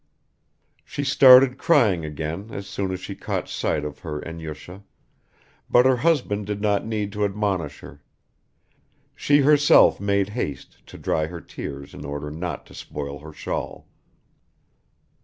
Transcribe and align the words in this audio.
She 0.83 1.03
started 1.03 1.59
crying 1.59 2.03
again 2.05 2.49
as 2.49 2.65
soon 2.65 2.91
as 2.91 2.99
she 2.99 3.13
caught 3.13 3.47
sight 3.47 3.85
of 3.85 3.99
her 3.99 4.19
Enyusha, 4.21 4.81
but 5.69 5.85
her 5.85 5.97
husband 5.97 6.47
did 6.47 6.59
not 6.59 6.87
need 6.87 7.11
to 7.13 7.23
admonish 7.23 7.81
her; 7.81 8.01
she 9.13 9.41
herself 9.41 9.99
made 9.99 10.29
haste 10.29 10.83
to 10.87 10.97
dry 10.97 11.27
her 11.27 11.39
tears 11.39 11.93
in 11.93 12.03
order 12.03 12.31
not 12.31 12.65
to 12.65 12.73
spoil 12.73 13.19
her 13.19 13.31
shawl. 13.31 13.87